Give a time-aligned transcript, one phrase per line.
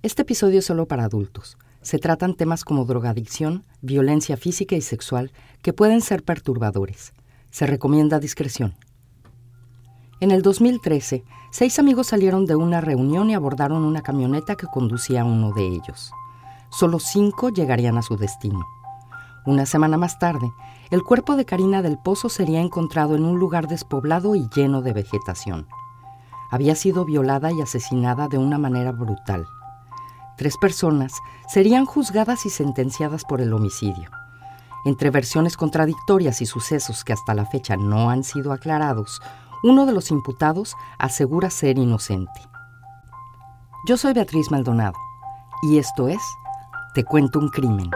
[0.00, 1.58] Este episodio es solo para adultos.
[1.82, 7.14] Se tratan temas como drogadicción, violencia física y sexual que pueden ser perturbadores.
[7.50, 8.76] Se recomienda discreción.
[10.20, 15.22] En el 2013, seis amigos salieron de una reunión y abordaron una camioneta que conducía
[15.22, 16.12] a uno de ellos.
[16.70, 18.64] Solo cinco llegarían a su destino.
[19.46, 20.48] Una semana más tarde,
[20.92, 24.92] el cuerpo de Karina del Pozo sería encontrado en un lugar despoblado y lleno de
[24.92, 25.66] vegetación.
[26.52, 29.44] Había sido violada y asesinada de una manera brutal.
[30.38, 31.12] Tres personas
[31.48, 34.08] serían juzgadas y sentenciadas por el homicidio.
[34.84, 39.20] Entre versiones contradictorias y sucesos que hasta la fecha no han sido aclarados,
[39.64, 42.40] uno de los imputados asegura ser inocente.
[43.88, 44.94] Yo soy Beatriz Maldonado
[45.62, 46.22] y esto es
[46.94, 47.90] Te cuento un crimen.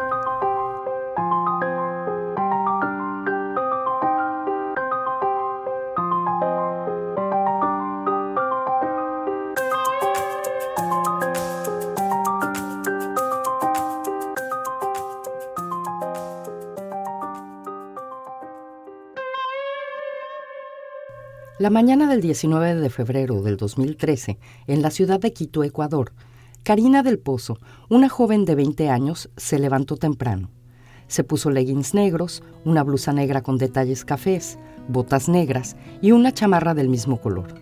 [21.63, 26.13] La mañana del 19 de febrero del 2013, en la ciudad de Quito, Ecuador,
[26.65, 30.51] Karina del Pozo, una joven de 20 años, se levantó temprano.
[31.07, 36.75] Se puso leggings negros, una blusa negra con detalles cafés, botas negras y una chamarra
[36.75, 37.55] del mismo color.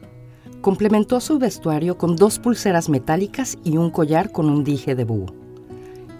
[0.62, 5.34] Complementó su vestuario con dos pulseras metálicas y un collar con un dije de búho.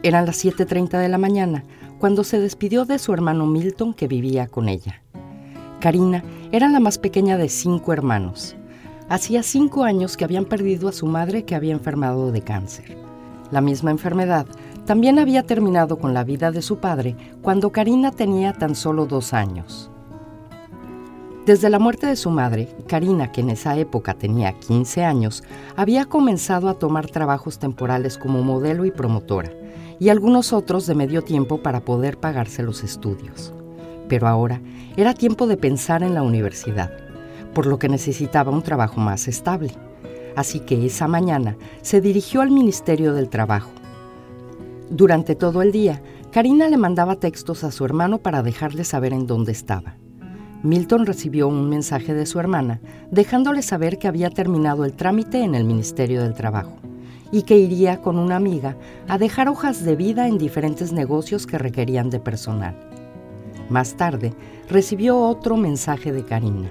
[0.02, 1.64] Eran las 7.30 de la mañana
[1.98, 5.02] cuando se despidió de su hermano Milton que vivía con ella.
[5.80, 8.54] Karina era la más pequeña de cinco hermanos.
[9.08, 12.98] Hacía cinco años que habían perdido a su madre que había enfermado de cáncer.
[13.50, 14.46] La misma enfermedad
[14.84, 19.32] también había terminado con la vida de su padre cuando Karina tenía tan solo dos
[19.32, 19.90] años.
[21.46, 25.42] Desde la muerte de su madre, Karina, que en esa época tenía 15 años,
[25.76, 29.50] había comenzado a tomar trabajos temporales como modelo y promotora,
[29.98, 33.54] y algunos otros de medio tiempo para poder pagarse los estudios
[34.10, 34.60] pero ahora
[34.96, 36.90] era tiempo de pensar en la universidad,
[37.54, 39.70] por lo que necesitaba un trabajo más estable.
[40.34, 43.70] Así que esa mañana se dirigió al Ministerio del Trabajo.
[44.90, 49.28] Durante todo el día, Karina le mandaba textos a su hermano para dejarle saber en
[49.28, 49.94] dónde estaba.
[50.64, 52.80] Milton recibió un mensaje de su hermana
[53.12, 56.76] dejándole saber que había terminado el trámite en el Ministerio del Trabajo
[57.30, 58.76] y que iría con una amiga
[59.06, 62.74] a dejar hojas de vida en diferentes negocios que requerían de personal.
[63.70, 64.34] Más tarde,
[64.68, 66.68] recibió otro mensaje de Karina.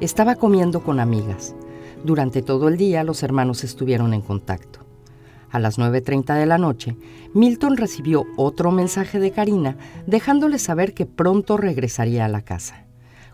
[0.00, 1.54] Estaba comiendo con amigas.
[2.02, 4.80] Durante todo el día los hermanos estuvieron en contacto.
[5.52, 6.96] A las 9.30 de la noche,
[7.32, 9.76] Milton recibió otro mensaje de Karina
[10.08, 12.86] dejándole saber que pronto regresaría a la casa.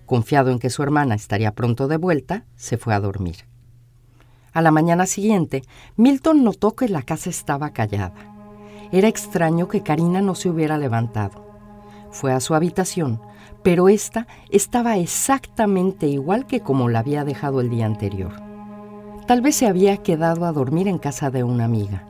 [0.05, 3.37] Confiado en que su hermana estaría pronto de vuelta, se fue a dormir.
[4.53, 5.63] A la mañana siguiente,
[5.97, 8.35] Milton notó que la casa estaba callada.
[8.93, 11.48] Era extraño que Karina no se hubiera levantado.
[12.11, 13.21] Fue a su habitación,
[13.63, 18.33] pero esta estaba exactamente igual que como la había dejado el día anterior.
[19.27, 22.05] Tal vez se había quedado a dormir en casa de una amiga,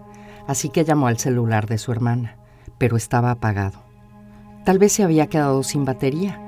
[0.47, 2.37] así que llamó al celular de su hermana,
[2.79, 3.81] pero estaba apagado.
[4.65, 6.41] Tal vez se había quedado sin batería,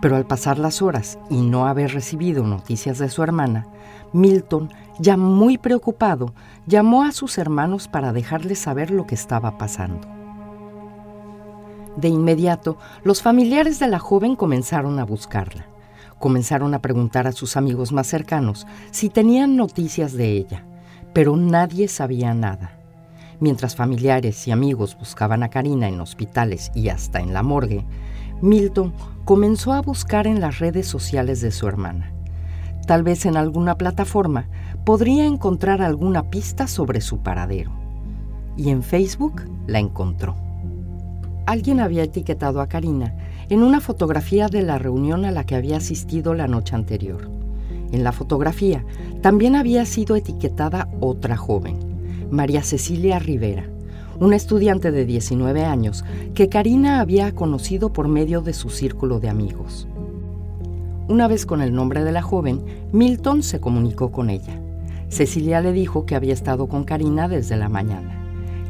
[0.00, 3.66] pero al pasar las horas y no haber recibido noticias de su hermana,
[4.12, 6.32] Milton, ya muy preocupado,
[6.66, 10.17] llamó a sus hermanos para dejarles saber lo que estaba pasando.
[11.98, 15.66] De inmediato, los familiares de la joven comenzaron a buscarla.
[16.20, 20.64] Comenzaron a preguntar a sus amigos más cercanos si tenían noticias de ella,
[21.12, 22.78] pero nadie sabía nada.
[23.40, 27.84] Mientras familiares y amigos buscaban a Karina en hospitales y hasta en la morgue,
[28.40, 28.94] Milton
[29.24, 32.12] comenzó a buscar en las redes sociales de su hermana.
[32.86, 34.48] Tal vez en alguna plataforma
[34.84, 37.72] podría encontrar alguna pista sobre su paradero.
[38.56, 40.47] Y en Facebook la encontró
[41.48, 43.14] alguien había etiquetado a Karina
[43.48, 47.30] en una fotografía de la reunión a la que había asistido la noche anterior.
[47.90, 48.84] En la fotografía
[49.22, 51.78] también había sido etiquetada otra joven,
[52.30, 53.64] María Cecilia Rivera,
[54.20, 59.30] una estudiante de 19 años que Karina había conocido por medio de su círculo de
[59.30, 59.88] amigos.
[61.08, 62.62] Una vez con el nombre de la joven,
[62.92, 64.60] Milton se comunicó con ella.
[65.08, 68.27] Cecilia le dijo que había estado con Karina desde la mañana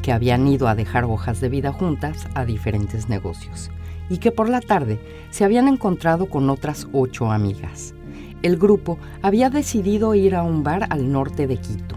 [0.08, 3.70] que habían ido a dejar hojas de vida juntas a diferentes negocios
[4.08, 7.92] y que por la tarde se habían encontrado con otras ocho amigas.
[8.40, 11.96] El grupo había decidido ir a un bar al norte de Quito.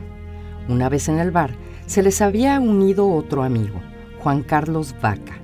[0.68, 1.52] Una vez en el bar,
[1.86, 3.80] se les había unido otro amigo,
[4.20, 5.40] Juan Carlos Vaca,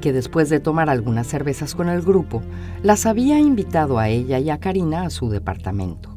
[0.00, 2.42] que después de tomar algunas cervezas con el grupo,
[2.84, 6.13] las había invitado a ella y a Karina a su departamento.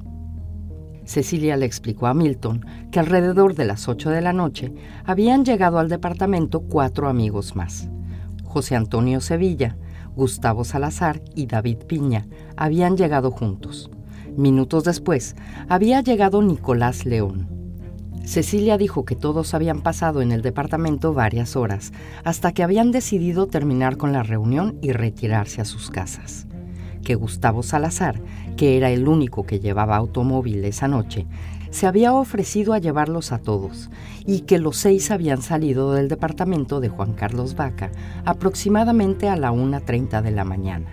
[1.07, 4.73] Cecilia le explicó a Milton que alrededor de las 8 de la noche
[5.05, 7.89] habían llegado al departamento cuatro amigos más.
[8.43, 9.77] José Antonio Sevilla,
[10.15, 12.27] Gustavo Salazar y David Piña
[12.57, 13.89] habían llegado juntos.
[14.35, 15.37] Minutos después,
[15.69, 17.47] había llegado Nicolás León.
[18.25, 21.93] Cecilia dijo que todos habían pasado en el departamento varias horas,
[22.25, 26.47] hasta que habían decidido terminar con la reunión y retirarse a sus casas.
[27.07, 28.19] Que Gustavo Salazar,
[28.57, 31.25] que era el único que llevaba automóvil esa noche,
[31.69, 33.89] se había ofrecido a llevarlos a todos
[34.25, 37.91] y que los seis habían salido del departamento de Juan Carlos Vaca
[38.25, 40.87] aproximadamente a la 1.30 de la mañana.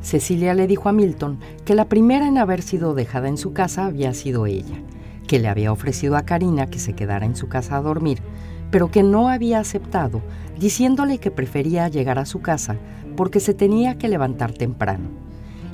[0.00, 3.84] Cecilia le dijo a Milton que la primera en haber sido dejada en su casa
[3.84, 4.82] había sido ella,
[5.26, 8.22] que le había ofrecido a Karina que se quedara en su casa a dormir,
[8.70, 10.22] pero que no había aceptado,
[10.58, 12.78] diciéndole que prefería llegar a su casa
[13.20, 15.10] porque se tenía que levantar temprano.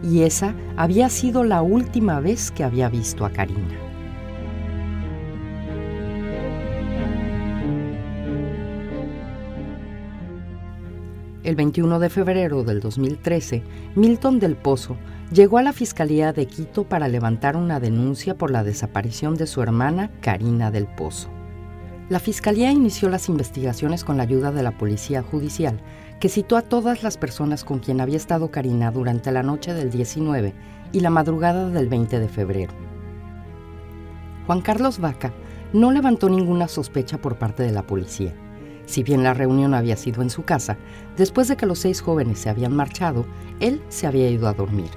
[0.02, 3.78] Y esa había sido la última vez que había visto a Karina.
[11.44, 13.62] El 21 de febrero del 2013,
[13.94, 14.96] Milton del Pozo
[15.30, 19.62] llegó a la Fiscalía de Quito para levantar una denuncia por la desaparición de su
[19.62, 21.35] hermana Karina del Pozo.
[22.08, 25.80] La Fiscalía inició las investigaciones con la ayuda de la Policía Judicial,
[26.20, 29.90] que citó a todas las personas con quien había estado Karina durante la noche del
[29.90, 30.54] 19
[30.92, 32.72] y la madrugada del 20 de febrero.
[34.46, 35.32] Juan Carlos Vaca
[35.72, 38.32] no levantó ninguna sospecha por parte de la policía.
[38.86, 40.76] Si bien la reunión había sido en su casa,
[41.16, 43.26] después de que los seis jóvenes se habían marchado,
[43.58, 44.90] él se había ido a dormir.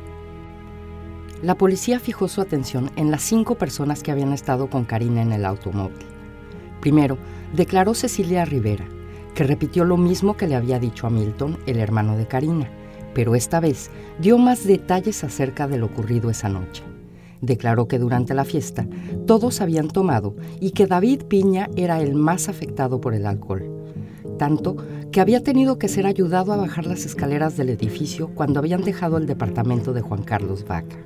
[1.41, 5.31] La policía fijó su atención en las cinco personas que habían estado con Karina en
[5.31, 6.18] el automóvil.
[6.79, 7.17] Primero,
[7.53, 8.85] declaró Cecilia Rivera,
[9.35, 12.69] que repitió lo mismo que le había dicho a Milton, el hermano de Karina,
[13.13, 13.89] pero esta vez
[14.19, 16.83] dio más detalles acerca de lo ocurrido esa noche.
[17.41, 18.85] Declaró que durante la fiesta
[19.25, 23.63] todos habían tomado y que David Piña era el más afectado por el alcohol,
[24.37, 24.75] tanto
[25.11, 29.17] que había tenido que ser ayudado a bajar las escaleras del edificio cuando habían dejado
[29.17, 30.97] el departamento de Juan Carlos Vaca.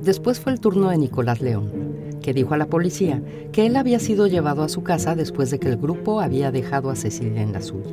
[0.00, 1.81] Después fue el turno de Nicolás León,
[2.22, 3.22] que dijo a la policía
[3.52, 6.88] que él había sido llevado a su casa después de que el grupo había dejado
[6.90, 7.90] a Cecilia en la suya.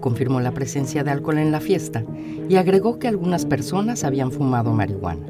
[0.00, 2.04] Confirmó la presencia de alcohol en la fiesta
[2.48, 5.26] y agregó que algunas personas habían fumado marihuana.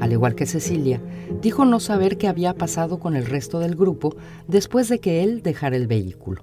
[0.00, 1.02] Al igual que Cecilia,
[1.42, 4.16] dijo no saber qué había pasado con el resto del grupo
[4.46, 6.42] después de que él dejara el vehículo.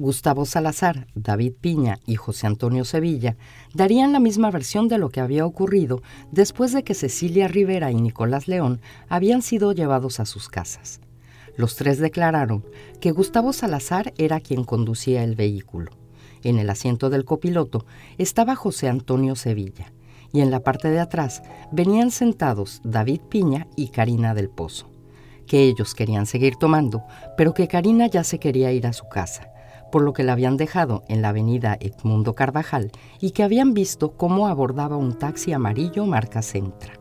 [0.00, 3.36] Gustavo Salazar, David Piña y José Antonio Sevilla
[3.74, 7.96] darían la misma versión de lo que había ocurrido después de que Cecilia Rivera y
[7.96, 11.00] Nicolás León habían sido llevados a sus casas.
[11.56, 12.64] Los tres declararon
[13.00, 15.90] que Gustavo Salazar era quien conducía el vehículo.
[16.44, 17.84] En el asiento del copiloto
[18.18, 19.92] estaba José Antonio Sevilla
[20.32, 21.42] y en la parte de atrás
[21.72, 24.88] venían sentados David Piña y Karina del Pozo,
[25.48, 27.02] que ellos querían seguir tomando,
[27.36, 29.47] pero que Karina ya se quería ir a su casa
[29.90, 32.90] por lo que la habían dejado en la avenida Edmundo Carvajal
[33.20, 36.94] y que habían visto cómo abordaba un taxi amarillo marca Centra.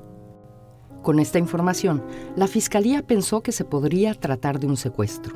[1.02, 2.04] Con esta información,
[2.36, 5.36] la fiscalía pensó que se podría tratar de un secuestro.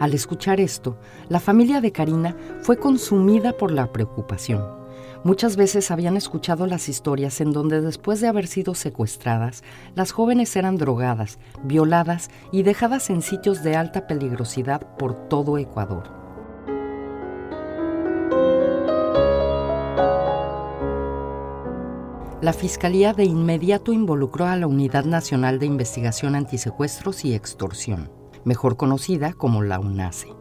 [0.00, 0.96] Al escuchar esto,
[1.28, 4.82] la familia de Karina fue consumida por la preocupación.
[5.24, 9.62] Muchas veces habían escuchado las historias en donde después de haber sido secuestradas,
[9.94, 16.21] las jóvenes eran drogadas, violadas y dejadas en sitios de alta peligrosidad por todo Ecuador.
[22.42, 28.10] La Fiscalía de inmediato involucró a la Unidad Nacional de Investigación Antisecuestros y Extorsión,
[28.44, 30.34] mejor conocida como la UNACE.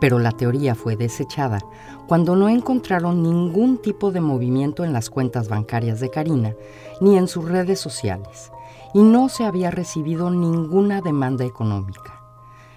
[0.00, 1.60] Pero la teoría fue desechada
[2.08, 6.56] cuando no encontraron ningún tipo de movimiento en las cuentas bancarias de Karina
[7.00, 8.50] ni en sus redes sociales,
[8.92, 12.20] y no se había recibido ninguna demanda económica.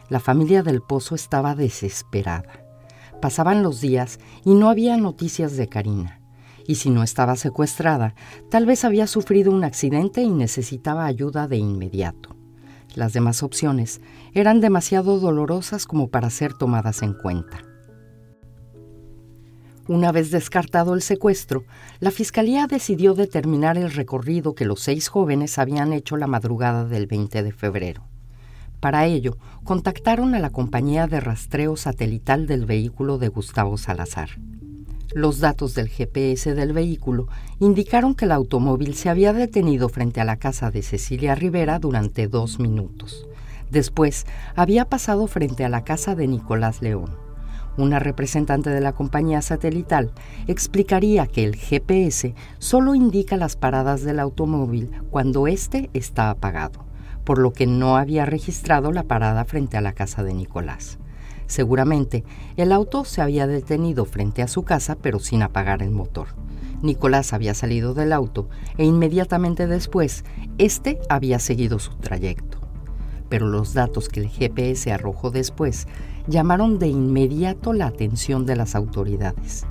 [0.08, 2.64] La familia del Pozo estaba desesperada.
[3.24, 6.21] Pasaban los días y no había noticias de Karina
[6.72, 8.16] y si no estaba secuestrada,
[8.50, 12.38] tal vez había sufrido un accidente y necesitaba ayuda de inmediato.
[12.96, 14.00] Las demás opciones
[14.34, 17.66] eran demasiado dolorosas como para ser tomadas en cuenta.
[19.90, 21.66] Una vez descartado el secuestro,
[22.00, 27.06] la Fiscalía decidió determinar el recorrido que los seis jóvenes habían hecho la madrugada del
[27.06, 28.08] 20 de febrero.
[28.80, 29.36] Para ello,
[29.66, 34.30] contactaron a la compañía de rastreo satelital del vehículo de Gustavo Salazar.
[35.14, 37.28] Los datos del GPS del vehículo
[37.60, 42.30] indicaron que el automóvil se había detenido frente a la casa de Cecilia Rivera durante
[42.30, 43.28] dos minutos.
[43.70, 44.26] Después
[44.56, 47.18] había pasado frente a la casa de Nicolás León.
[47.78, 50.12] una representante de la compañía satelital
[50.48, 56.86] explicaría que el GPS solo indica las paradas del automóvil cuando éste está apagado,
[57.24, 61.00] por lo que no había registrado la parada frente a la casa de Nicolás.
[61.52, 62.24] Seguramente
[62.56, 66.30] el auto se había detenido frente a su casa pero sin apagar el motor.
[66.82, 70.24] Nicolás había salido del auto e inmediatamente después,
[70.58, 72.58] este había seguido su trayecto.
[73.28, 75.88] Pero los datos que el GPS arrojó después
[76.26, 79.66] llamaron de inmediato la atención de las autoridades.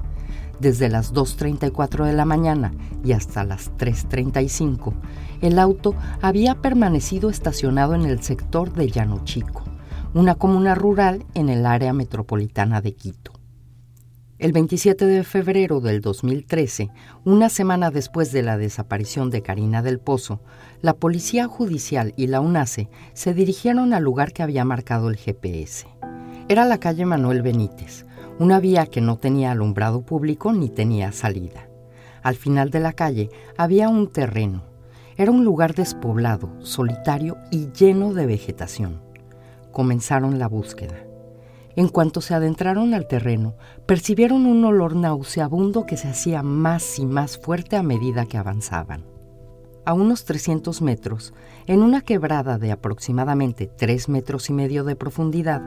[0.61, 4.93] Desde las 2.34 de la mañana y hasta las 3.35,
[5.41, 9.65] el auto había permanecido estacionado en el sector de Llano Chico,
[10.13, 13.33] una comuna rural en el área metropolitana de Quito.
[14.41, 16.91] El 27 de febrero del 2013,
[17.25, 20.41] una semana después de la desaparición de Karina del Pozo,
[20.83, 25.87] la Policía Judicial y la UNACE se dirigieron al lugar que había marcado el GPS.
[26.49, 28.05] Era la calle Manuel Benítez,
[28.41, 31.69] una vía que no tenía alumbrado público ni tenía salida.
[32.23, 34.65] Al final de la calle había un terreno.
[35.17, 39.10] Era un lugar despoblado, solitario y lleno de vegetación.
[39.73, 41.07] Comenzaron la búsqueda.
[41.77, 43.55] En cuanto se adentraron al terreno,
[43.87, 49.05] percibieron un olor nauseabundo que se hacía más y más fuerte a medida que avanzaban.
[49.85, 51.33] A unos 300 metros,
[51.67, 55.63] en una quebrada de aproximadamente 3 metros y medio de profundidad,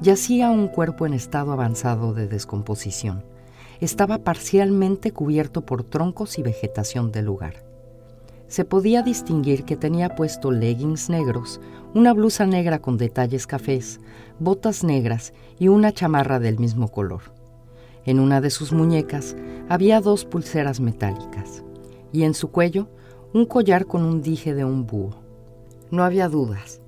[0.00, 3.24] yacía un cuerpo en estado avanzado de descomposición.
[3.80, 7.71] Estaba parcialmente cubierto por troncos y vegetación del lugar
[8.52, 11.58] se podía distinguir que tenía puesto leggings negros,
[11.94, 13.98] una blusa negra con detalles cafés,
[14.40, 17.22] botas negras y una chamarra del mismo color.
[18.04, 19.36] En una de sus muñecas
[19.70, 21.64] había dos pulseras metálicas
[22.12, 22.88] y en su cuello
[23.32, 25.14] un collar con un dije de un búho.
[25.90, 26.82] No había dudas.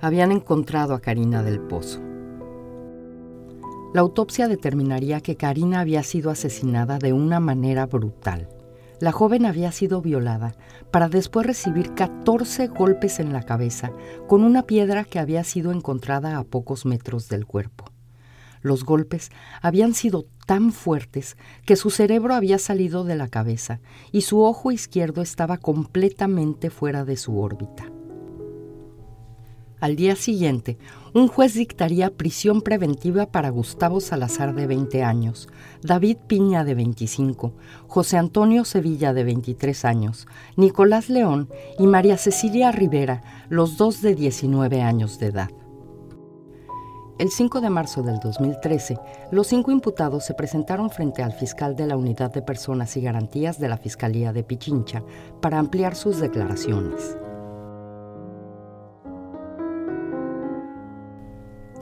[0.00, 2.00] Habían encontrado a Karina del Pozo.
[3.92, 8.48] La autopsia determinaría que Karina había sido asesinada de una manera brutal.
[9.04, 10.54] La joven había sido violada
[10.90, 13.92] para después recibir 14 golpes en la cabeza
[14.26, 17.92] con una piedra que había sido encontrada a pocos metros del cuerpo.
[18.62, 19.28] Los golpes
[19.60, 23.78] habían sido tan fuertes que su cerebro había salido de la cabeza
[24.10, 27.93] y su ojo izquierdo estaba completamente fuera de su órbita.
[29.84, 30.78] Al día siguiente,
[31.12, 35.46] un juez dictaría prisión preventiva para Gustavo Salazar de 20 años,
[35.82, 37.52] David Piña de 25,
[37.86, 40.26] José Antonio Sevilla de 23 años,
[40.56, 45.50] Nicolás León y María Cecilia Rivera, los dos de 19 años de edad.
[47.18, 48.98] El 5 de marzo del 2013,
[49.32, 53.60] los cinco imputados se presentaron frente al fiscal de la Unidad de Personas y Garantías
[53.60, 55.02] de la Fiscalía de Pichincha
[55.42, 57.18] para ampliar sus declaraciones.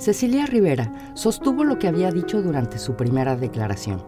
[0.02, 4.02] Cecilia Rivera sostuvo lo que había dicho durante su primera declaración,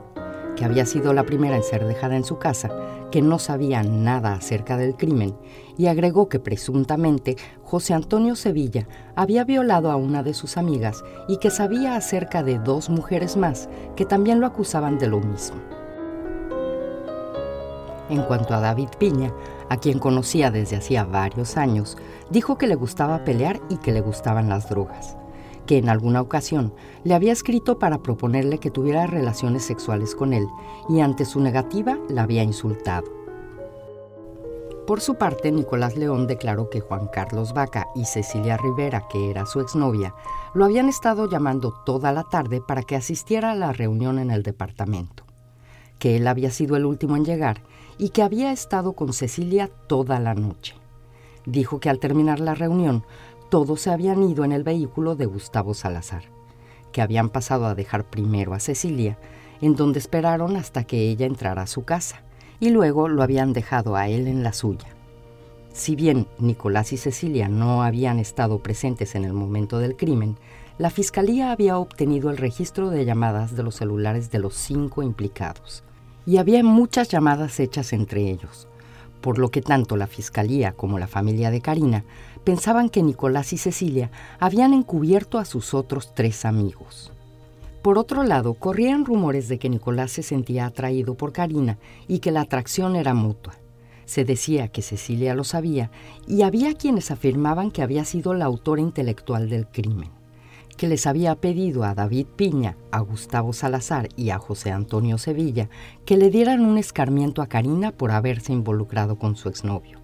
[0.56, 2.68] que había sido la primera en ser dejada en su casa,
[3.12, 5.36] que no sabía nada acerca del crimen,
[5.78, 11.36] y agregó que presuntamente José Antonio Sevilla había violado a una de sus amigas y
[11.36, 15.58] que sabía acerca de dos mujeres más que también lo acusaban de lo mismo.
[18.10, 19.32] En cuanto a David Piña,
[19.70, 21.96] a quien conocía desde hacía varios años,
[22.30, 25.18] dijo que le gustaba pelear y que le gustaban las drogas
[25.66, 30.46] que en alguna ocasión le había escrito para proponerle que tuviera relaciones sexuales con él
[30.88, 33.24] y ante su negativa la había insultado.
[34.86, 39.46] Por su parte, Nicolás León declaró que Juan Carlos Vaca y Cecilia Rivera, que era
[39.46, 40.14] su exnovia,
[40.52, 44.42] lo habían estado llamando toda la tarde para que asistiera a la reunión en el
[44.42, 45.24] departamento,
[45.98, 47.62] que él había sido el último en llegar
[47.96, 50.74] y que había estado con Cecilia toda la noche.
[51.46, 53.04] Dijo que al terminar la reunión
[53.54, 56.24] todos se habían ido en el vehículo de Gustavo Salazar,
[56.90, 59.16] que habían pasado a dejar primero a Cecilia,
[59.60, 62.24] en donde esperaron hasta que ella entrara a su casa,
[62.58, 64.88] y luego lo habían dejado a él en la suya.
[65.72, 70.36] Si bien Nicolás y Cecilia no habían estado presentes en el momento del crimen,
[70.76, 75.84] la Fiscalía había obtenido el registro de llamadas de los celulares de los cinco implicados,
[76.26, 78.66] y había muchas llamadas hechas entre ellos,
[79.24, 82.04] por lo que tanto la Fiscalía como la familia de Karina
[82.44, 87.10] pensaban que Nicolás y Cecilia habían encubierto a sus otros tres amigos.
[87.80, 92.32] Por otro lado, corrían rumores de que Nicolás se sentía atraído por Karina y que
[92.32, 93.54] la atracción era mutua.
[94.04, 95.90] Se decía que Cecilia lo sabía
[96.28, 100.10] y había quienes afirmaban que había sido la autora intelectual del crimen
[100.76, 105.68] que les había pedido a David Piña, a Gustavo Salazar y a José Antonio Sevilla
[106.04, 109.98] que le dieran un escarmiento a Karina por haberse involucrado con su exnovio,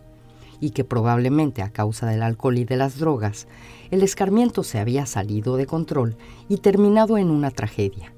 [0.60, 3.48] y que probablemente a causa del alcohol y de las drogas,
[3.90, 6.16] el escarmiento se había salido de control
[6.48, 8.12] y terminado en una tragedia,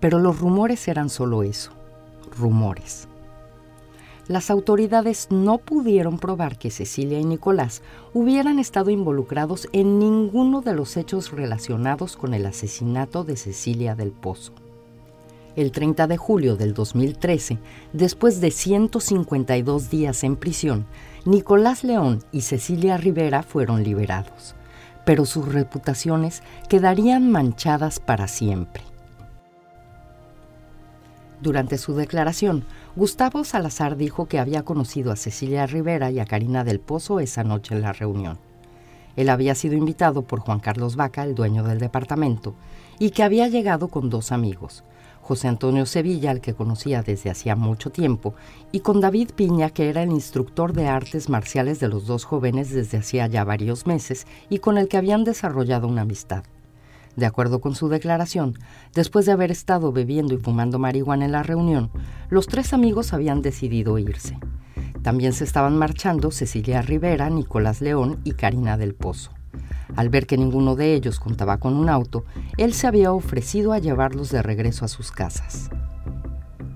[0.00, 1.70] Pero los rumores eran solo eso,
[2.36, 3.06] rumores.
[4.32, 7.82] Las autoridades no pudieron probar que Cecilia y Nicolás
[8.14, 14.10] hubieran estado involucrados en ninguno de los hechos relacionados con el asesinato de Cecilia del
[14.10, 14.54] Pozo.
[15.54, 17.58] El 30 de julio del 2013,
[17.92, 20.86] después de 152 días en prisión,
[21.26, 24.54] Nicolás León y Cecilia Rivera fueron liberados,
[25.04, 28.91] pero sus reputaciones quedarían manchadas para siempre.
[31.42, 36.62] Durante su declaración, Gustavo Salazar dijo que había conocido a Cecilia Rivera y a Karina
[36.62, 38.38] del Pozo esa noche en la reunión.
[39.16, 42.54] Él había sido invitado por Juan Carlos Vaca, el dueño del departamento,
[43.00, 44.84] y que había llegado con dos amigos,
[45.20, 48.34] José Antonio Sevilla, al que conocía desde hacía mucho tiempo,
[48.70, 52.70] y con David Piña, que era el instructor de artes marciales de los dos jóvenes
[52.70, 56.44] desde hacía ya varios meses y con el que habían desarrollado una amistad.
[57.16, 58.58] De acuerdo con su declaración,
[58.94, 61.90] después de haber estado bebiendo y fumando marihuana en la reunión,
[62.30, 64.38] los tres amigos habían decidido irse.
[65.02, 69.32] También se estaban marchando Cecilia Rivera, Nicolás León y Karina del Pozo.
[69.96, 72.24] Al ver que ninguno de ellos contaba con un auto,
[72.56, 75.70] él se había ofrecido a llevarlos de regreso a sus casas.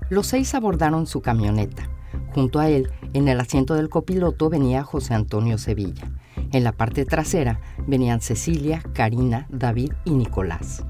[0.09, 1.89] Los seis abordaron su camioneta.
[2.33, 6.11] Junto a él, en el asiento del copiloto, venía José Antonio Sevilla.
[6.51, 10.85] En la parte trasera venían Cecilia, Karina, David y Nicolás.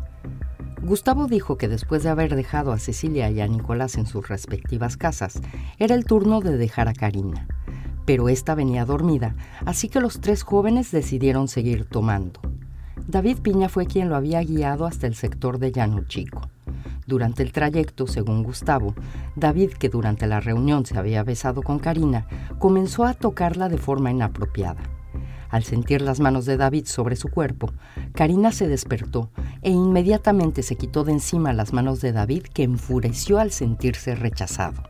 [0.84, 4.96] Gustavo dijo que después de haber dejado a Cecilia y a Nicolás en sus respectivas
[4.96, 5.42] casas,
[5.80, 7.48] era el turno de dejar a Karina.
[8.06, 9.36] Pero ésta venía dormida,
[9.66, 12.40] así que los tres jóvenes decidieron seguir tomando.
[13.08, 16.50] David Piña fue quien lo había guiado hasta el sector de Llano Chico.
[17.08, 18.94] Durante el trayecto, según Gustavo,
[19.36, 22.28] David, que durante la reunión se había besado con Karina,
[22.60, 24.84] comenzó a tocarla de forma inapropiada.
[25.58, 27.74] Al sentir las manos de David sobre su cuerpo,
[28.14, 29.32] Karina se despertó
[29.64, 34.84] e inmediatamente se quitó de encima las manos de David que enfureció al sentirse rechazado.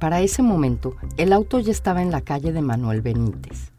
[0.00, 3.72] Para ese momento, el auto ya estaba en la calle de Manuel Benítez.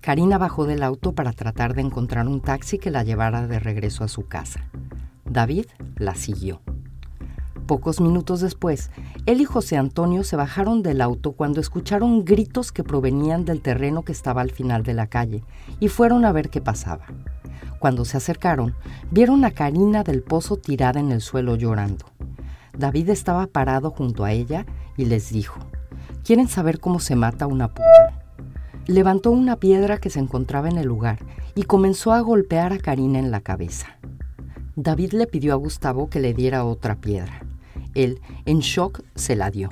[0.00, 4.04] Karina bajó del auto para tratar de encontrar un taxi que la llevara de regreso
[4.04, 4.70] a su casa.
[5.24, 5.66] David
[5.96, 6.60] la siguió.
[7.70, 8.90] Pocos minutos después,
[9.26, 14.02] él y José Antonio se bajaron del auto cuando escucharon gritos que provenían del terreno
[14.02, 15.44] que estaba al final de la calle
[15.78, 17.06] y fueron a ver qué pasaba.
[17.78, 18.74] Cuando se acercaron,
[19.12, 22.06] vieron a Karina del Pozo tirada en el suelo llorando.
[22.76, 25.60] David estaba parado junto a ella y les dijo,
[26.24, 28.24] ¿quieren saber cómo se mata una puta?
[28.88, 31.20] Levantó una piedra que se encontraba en el lugar
[31.54, 33.96] y comenzó a golpear a Karina en la cabeza.
[34.74, 37.46] David le pidió a Gustavo que le diera otra piedra.
[37.94, 39.70] Él, en shock, se la dio.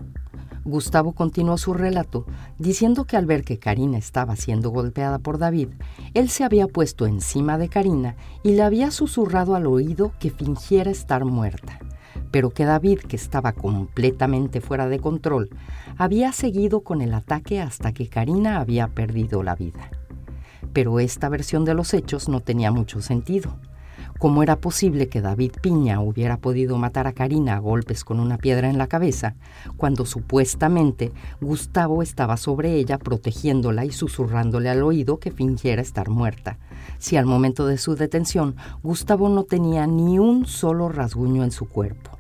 [0.69, 2.27] Gustavo continuó su relato
[2.59, 5.69] diciendo que al ver que Karina estaba siendo golpeada por David,
[6.15, 10.91] él se había puesto encima de Karina y le había susurrado al oído que fingiera
[10.91, 11.79] estar muerta,
[12.31, 15.49] pero que David, que estaba completamente fuera de control,
[15.97, 19.91] había seguido con el ataque hasta que Karina había perdido la vida.
[20.75, 23.59] Pero esta versión de los hechos no tenía mucho sentido.
[24.19, 28.37] ¿Cómo era posible que David Piña hubiera podido matar a Karina a golpes con una
[28.37, 29.37] piedra en la cabeza
[29.77, 36.59] cuando supuestamente Gustavo estaba sobre ella protegiéndola y susurrándole al oído que fingiera estar muerta?
[36.99, 41.69] Si al momento de su detención Gustavo no tenía ni un solo rasguño en su
[41.69, 42.19] cuerpo.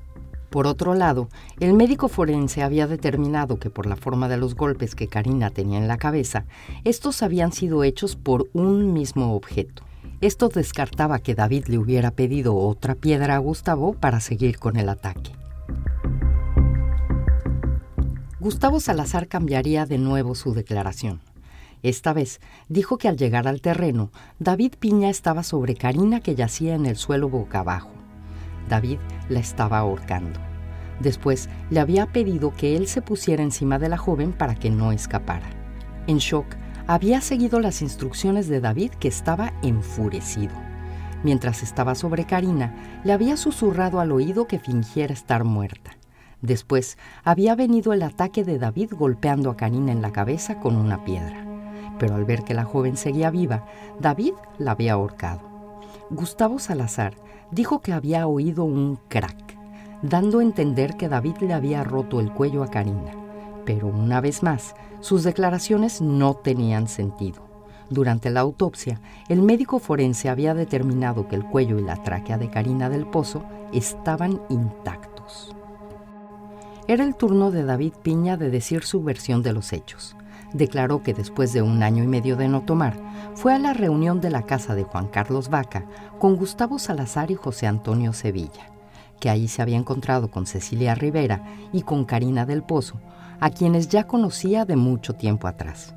[0.50, 4.94] Por otro lado, el médico forense había determinado que por la forma de los golpes
[4.94, 6.46] que Karina tenía en la cabeza,
[6.84, 9.87] estos habían sido hechos por un mismo objeto.
[10.20, 14.88] Esto descartaba que David le hubiera pedido otra piedra a Gustavo para seguir con el
[14.88, 15.30] ataque.
[18.40, 21.20] Gustavo Salazar cambiaría de nuevo su declaración.
[21.84, 26.74] Esta vez dijo que al llegar al terreno, David Piña estaba sobre Karina que yacía
[26.74, 27.90] en el suelo boca abajo.
[28.68, 30.40] David la estaba ahorcando.
[30.98, 34.90] Después le había pedido que él se pusiera encima de la joven para que no
[34.90, 35.48] escapara.
[36.08, 36.56] En shock,
[36.88, 40.54] había seguido las instrucciones de David que estaba enfurecido.
[41.22, 45.90] Mientras estaba sobre Karina, le había susurrado al oído que fingiera estar muerta.
[46.40, 51.04] Después había venido el ataque de David golpeando a Karina en la cabeza con una
[51.04, 51.44] piedra.
[51.98, 53.66] Pero al ver que la joven seguía viva,
[54.00, 55.42] David la había ahorcado.
[56.08, 57.16] Gustavo Salazar
[57.50, 59.58] dijo que había oído un crack,
[60.00, 63.27] dando a entender que David le había roto el cuello a Karina.
[63.68, 67.42] Pero una vez más, sus declaraciones no tenían sentido.
[67.90, 72.48] Durante la autopsia, el médico forense había determinado que el cuello y la tráquea de
[72.48, 75.54] Karina del Pozo estaban intactos.
[76.86, 80.16] Era el turno de David Piña de decir su versión de los hechos.
[80.54, 82.96] Declaró que después de un año y medio de no tomar,
[83.34, 85.84] fue a la reunión de la casa de Juan Carlos Vaca
[86.18, 88.70] con Gustavo Salazar y José Antonio Sevilla.
[89.20, 93.00] que ahí se había encontrado con Cecilia Rivera y con Karina del Pozo,
[93.40, 95.94] a quienes ya conocía de mucho tiempo atrás.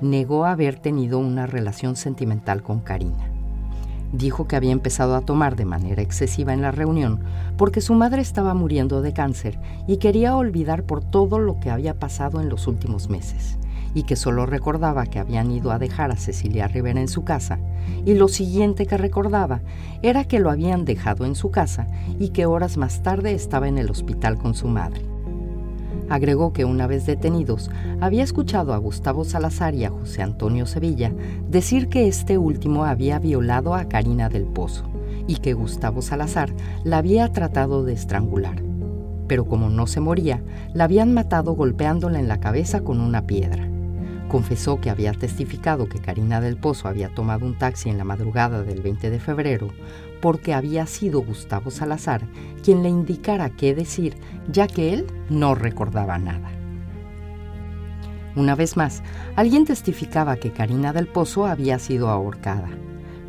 [0.00, 3.30] Negó haber tenido una relación sentimental con Karina.
[4.12, 7.20] Dijo que había empezado a tomar de manera excesiva en la reunión
[7.58, 11.98] porque su madre estaba muriendo de cáncer y quería olvidar por todo lo que había
[11.98, 13.58] pasado en los últimos meses
[13.94, 17.58] y que solo recordaba que habían ido a dejar a Cecilia Rivera en su casa,
[18.04, 19.60] y lo siguiente que recordaba
[20.02, 21.86] era que lo habían dejado en su casa
[22.18, 25.07] y que horas más tarde estaba en el hospital con su madre.
[26.08, 31.12] Agregó que una vez detenidos, había escuchado a Gustavo Salazar y a José Antonio Sevilla
[31.48, 34.84] decir que este último había violado a Karina del Pozo
[35.26, 36.50] y que Gustavo Salazar
[36.84, 38.62] la había tratado de estrangular.
[39.26, 40.42] Pero como no se moría,
[40.72, 43.68] la habían matado golpeándola en la cabeza con una piedra.
[44.28, 48.62] Confesó que había testificado que Karina del Pozo había tomado un taxi en la madrugada
[48.62, 49.68] del 20 de febrero
[50.20, 52.22] porque había sido Gustavo Salazar
[52.62, 54.16] quien le indicara qué decir,
[54.50, 56.50] ya que él no recordaba nada.
[58.36, 59.02] Una vez más,
[59.36, 62.68] alguien testificaba que Karina del Pozo había sido ahorcada,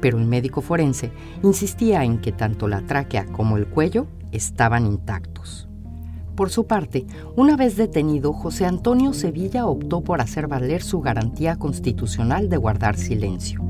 [0.01, 5.67] pero el médico forense insistía en que tanto la tráquea como el cuello estaban intactos.
[6.35, 11.57] Por su parte, una vez detenido, José Antonio Sevilla optó por hacer valer su garantía
[11.57, 13.61] constitucional de guardar silencio.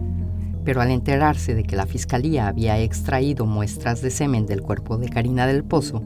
[0.69, 5.09] Pero al enterarse de que la Fiscalía había extraído muestras de semen del cuerpo de
[5.09, 6.03] Karina del Pozo,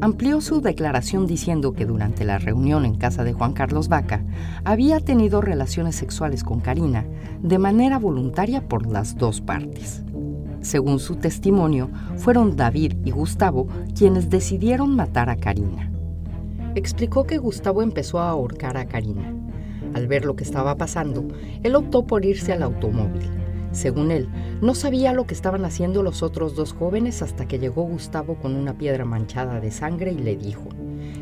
[0.00, 4.24] amplió su declaración diciendo que durante la reunión en casa de Juan Carlos Vaca
[4.64, 7.04] había tenido relaciones sexuales con Karina
[7.42, 10.02] de manera voluntaria por las dos partes.
[10.62, 15.92] Según su testimonio, fueron David y Gustavo quienes decidieron matar a Karina
[16.74, 19.34] explicó que Gustavo empezó a ahorcar a Karina.
[19.92, 21.28] Al ver lo que estaba pasando,
[21.62, 23.45] él optó por irse al automóvil.
[23.76, 24.26] Según él,
[24.62, 28.56] no sabía lo que estaban haciendo los otros dos jóvenes hasta que llegó Gustavo con
[28.56, 30.70] una piedra manchada de sangre y le dijo,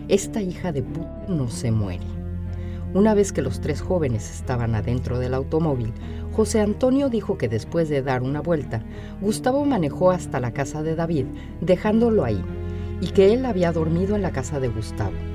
[0.06, 2.04] esta hija de puta no se muere.
[2.94, 5.92] Una vez que los tres jóvenes estaban adentro del automóvil,
[6.30, 8.84] José Antonio dijo que después de dar una vuelta,
[9.20, 11.26] Gustavo manejó hasta la casa de David,
[11.60, 12.40] dejándolo ahí,
[13.00, 15.33] y que él había dormido en la casa de Gustavo.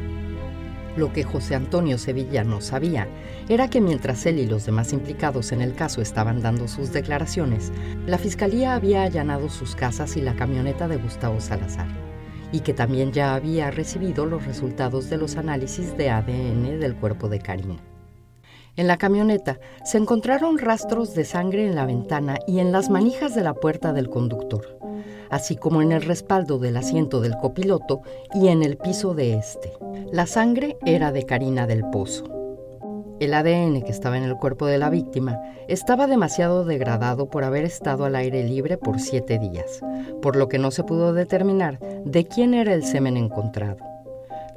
[0.97, 3.08] Lo que José Antonio Sevilla no sabía
[3.47, 7.71] era que mientras él y los demás implicados en el caso estaban dando sus declaraciones,
[8.06, 11.88] la Fiscalía había allanado sus casas y la camioneta de Gustavo Salazar,
[12.52, 17.30] y que también ya había recibido los resultados de los análisis de ADN del cuerpo
[17.30, 17.88] de Karina.
[18.80, 23.36] En la camioneta se encontraron rastros de sangre en la ventana y en las manijas
[23.36, 24.80] de la puerta del conductor
[25.30, 28.02] así como en el respaldo del asiento del copiloto
[28.34, 29.74] y en el piso de este.
[30.12, 32.24] La sangre era de Karina del Pozo.
[33.20, 35.38] El ADN que estaba en el cuerpo de la víctima
[35.68, 39.82] estaba demasiado degradado por haber estado al aire libre por siete días,
[40.22, 43.88] por lo que no se pudo determinar de quién era el semen encontrado.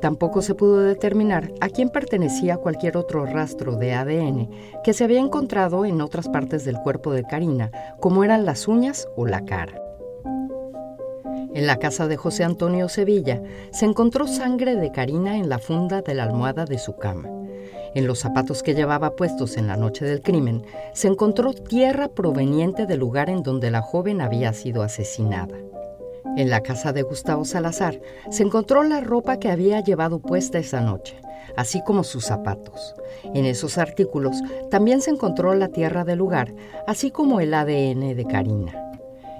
[0.03, 4.51] Tampoco se pudo determinar a quién pertenecía cualquier otro rastro de ADN
[4.83, 9.07] que se había encontrado en otras partes del cuerpo de Karina, como eran las uñas
[9.17, 9.81] o la cara.
[11.55, 16.03] En la casa de José Antonio Sevilla se encontró sangre de Karina en la funda
[16.03, 17.29] de la almohada de su cama.
[17.95, 22.87] En los zapatos que llevaba puestos en la noche del crimen se encontró tierra proveniente
[22.87, 25.57] del lugar en donde la joven había sido asesinada.
[26.37, 30.81] En la casa de Gustavo Salazar se encontró la ropa que había llevado puesta esa
[30.81, 31.21] noche,
[31.57, 32.95] así como sus zapatos.
[33.35, 34.41] En esos artículos
[34.71, 36.55] también se encontró la tierra del lugar,
[36.87, 38.73] así como el ADN de Karina.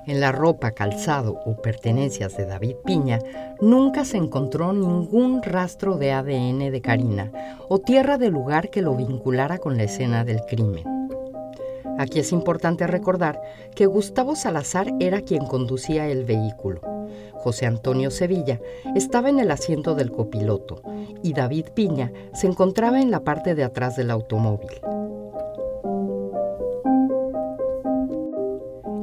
[0.07, 3.21] En la ropa, calzado o pertenencias de David Piña
[3.61, 7.33] nunca se encontró ningún rastro de ADN de Karina
[7.69, 10.85] o tierra del lugar que lo vinculara con la escena del crimen.
[11.99, 13.41] Aquí es importante recordar
[13.75, 16.81] que Gustavo Salazar era quien conducía el vehículo.
[17.35, 18.61] José Antonio Sevilla
[18.95, 20.83] estaba en el asiento del copiloto
[21.23, 24.92] y David Piña se encontraba en la parte de atrás del automóvil.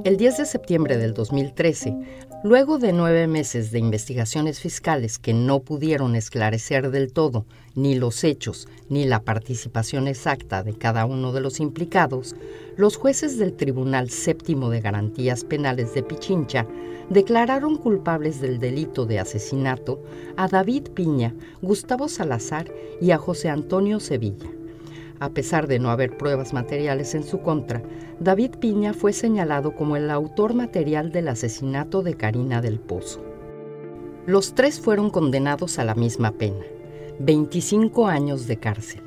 [0.10, 1.96] El 10 de septiembre del 2013,
[2.44, 7.46] luego de nueve meses de investigaciones fiscales que no pudieron esclarecer del todo
[7.76, 12.36] ni los hechos ni la participación exacta de cada uno de los implicados,
[12.76, 16.66] los jueces del Tribunal Séptimo de Garantías Penales de Pichincha
[17.12, 20.02] declararon culpables del delito de asesinato
[20.38, 24.50] a David Piña, Gustavo Salazar y a José Antonio Sevilla.
[25.22, 27.84] A pesar de no haber pruebas materiales en su contra,
[28.22, 33.22] David Piña fue señalado como el autor material del asesinato de Karina del Pozo.
[34.26, 36.64] Los tres fueron condenados a la misma pena,
[37.20, 39.02] 25 años de cárcel.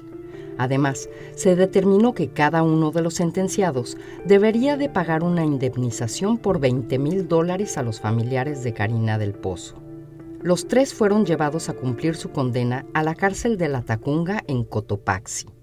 [0.59, 3.96] Además, se determinó que cada uno de los sentenciados
[4.27, 9.33] debería de pagar una indemnización por 20 mil dólares a los familiares de Karina del
[9.33, 9.77] Pozo.
[10.42, 14.64] Los tres fueron llevados a cumplir su condena a la cárcel de la Tacunga en
[14.64, 15.62] Cotopaxi.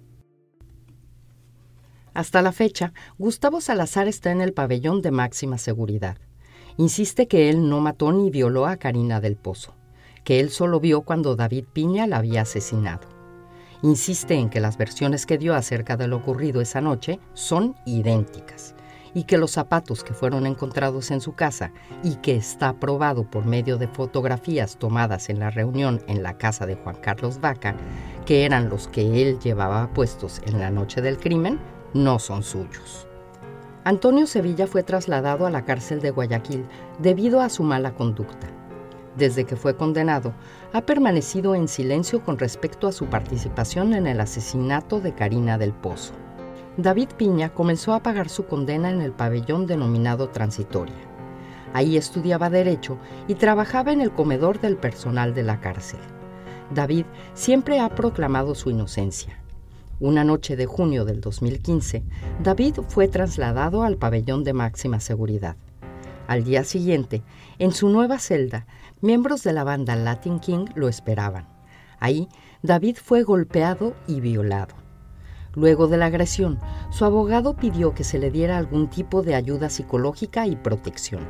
[2.19, 6.17] Hasta la fecha, Gustavo Salazar está en el pabellón de máxima seguridad.
[6.75, 9.73] Insiste que él no mató ni violó a Karina del Pozo,
[10.25, 13.08] que él solo vio cuando David Piña la había asesinado.
[13.84, 18.75] Insiste en que las versiones que dio acerca de lo ocurrido esa noche son idénticas
[19.13, 21.71] y que los zapatos que fueron encontrados en su casa
[22.03, 26.65] y que está probado por medio de fotografías tomadas en la reunión en la casa
[26.65, 27.77] de Juan Carlos Vaca,
[28.25, 31.62] que eran los que él llevaba puestos en la noche del crimen,
[31.93, 33.08] no son suyos.
[33.84, 36.65] Antonio Sevilla fue trasladado a la cárcel de Guayaquil
[36.99, 38.47] debido a su mala conducta.
[39.15, 40.34] Desde que fue condenado,
[40.73, 45.73] ha permanecido en silencio con respecto a su participación en el asesinato de Karina del
[45.73, 46.13] Pozo.
[46.78, 50.95] David Piña comenzó a pagar su condena en el pabellón denominado Transitoria.
[51.73, 52.97] Ahí estudiaba Derecho
[53.28, 55.99] y trabajaba en el comedor del personal de la cárcel.
[56.73, 59.38] David siempre ha proclamado su inocencia.
[60.01, 62.03] Una noche de junio del 2015,
[62.41, 65.57] David fue trasladado al pabellón de máxima seguridad.
[66.25, 67.21] Al día siguiente,
[67.57, 68.65] en su nueva celda,
[69.01, 71.49] miembros de la banda Latin King lo esperaban.
[71.99, 72.29] Ahí,
[72.63, 74.75] David fue golpeado y violado.
[75.53, 76.59] Luego de la agresión,
[76.91, 81.27] su abogado pidió que se le diera algún tipo de ayuda psicológica y protección,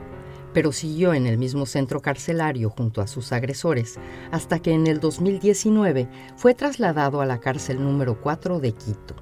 [0.54, 4.00] pero siguió en el mismo centro carcelario junto a sus agresores
[4.32, 9.16] hasta que en el 2019 fue trasladado a la cárcel número 4 de Quito.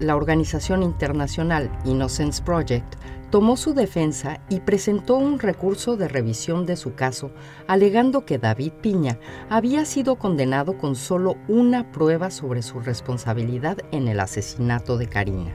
[0.00, 2.96] La organización internacional Innocence Project
[3.30, 7.32] tomó su defensa y presentó un recurso de revisión de su caso,
[7.66, 9.18] alegando que David Piña
[9.50, 15.52] había sido condenado con solo una prueba sobre su responsabilidad en el asesinato de Karina.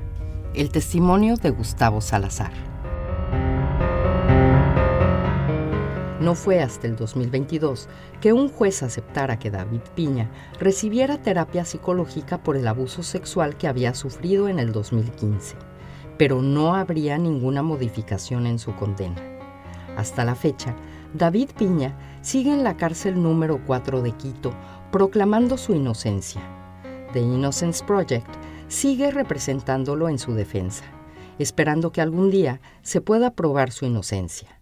[0.54, 2.52] El testimonio de Gustavo Salazar.
[6.20, 7.88] No fue hasta el 2022
[8.22, 10.30] que un juez aceptara que David Piña
[10.60, 15.56] recibiera terapia psicológica por el abuso sexual que había sufrido en el 2015
[16.20, 19.16] pero no habría ninguna modificación en su condena.
[19.96, 20.76] Hasta la fecha,
[21.14, 24.54] David Piña sigue en la cárcel número 4 de Quito
[24.92, 26.42] proclamando su inocencia.
[27.14, 28.28] The Innocence Project
[28.68, 30.84] sigue representándolo en su defensa,
[31.40, 34.59] esperando que algún día se pueda probar su inocencia.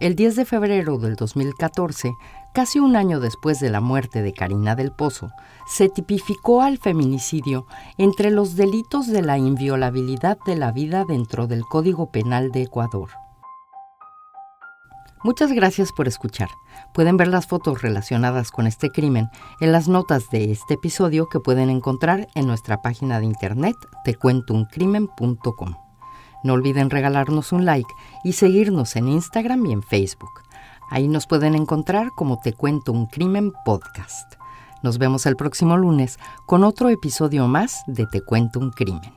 [0.00, 2.14] El 10 de febrero del 2014,
[2.52, 5.30] casi un año después de la muerte de Karina del Pozo,
[5.66, 11.62] se tipificó al feminicidio entre los delitos de la inviolabilidad de la vida dentro del
[11.62, 13.10] Código Penal de Ecuador.
[15.22, 16.50] Muchas gracias por escuchar.
[16.92, 19.30] Pueden ver las fotos relacionadas con este crimen
[19.60, 25.83] en las notas de este episodio que pueden encontrar en nuestra página de internet tecuentouncrimen.com.
[26.44, 30.42] No olviden regalarnos un like y seguirnos en Instagram y en Facebook.
[30.90, 34.34] Ahí nos pueden encontrar como Te Cuento un Crimen Podcast.
[34.82, 39.14] Nos vemos el próximo lunes con otro episodio más de Te Cuento un Crimen.